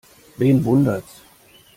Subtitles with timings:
[0.37, 1.21] Wen wundert's?